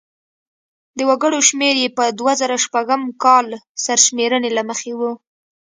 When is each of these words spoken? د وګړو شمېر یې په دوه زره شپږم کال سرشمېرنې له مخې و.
د 0.97 0.99
وګړو 1.09 1.39
شمېر 1.49 1.75
یې 1.83 1.89
په 1.97 2.03
دوه 2.19 2.33
زره 2.41 2.55
شپږم 2.65 3.01
کال 3.23 3.45
سرشمېرنې 3.83 4.49
له 4.57 4.63
مخې 4.69 4.91
و. 4.99 5.01